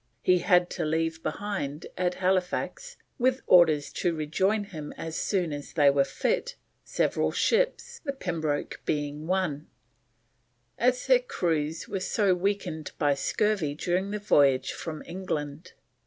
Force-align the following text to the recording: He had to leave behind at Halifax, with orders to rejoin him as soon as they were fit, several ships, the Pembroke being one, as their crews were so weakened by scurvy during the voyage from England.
He 0.23 0.39
had 0.39 0.67
to 0.71 0.83
leave 0.83 1.21
behind 1.21 1.85
at 1.95 2.15
Halifax, 2.15 2.97
with 3.19 3.43
orders 3.45 3.91
to 3.91 4.15
rejoin 4.15 4.63
him 4.63 4.91
as 4.97 5.15
soon 5.15 5.53
as 5.53 5.73
they 5.73 5.91
were 5.91 6.03
fit, 6.03 6.55
several 6.83 7.31
ships, 7.31 8.01
the 8.03 8.11
Pembroke 8.11 8.81
being 8.83 9.27
one, 9.27 9.67
as 10.79 11.05
their 11.05 11.19
crews 11.19 11.87
were 11.87 11.99
so 11.99 12.33
weakened 12.33 12.93
by 12.97 13.13
scurvy 13.13 13.75
during 13.75 14.09
the 14.09 14.17
voyage 14.17 14.73
from 14.73 15.03
England. 15.05 15.73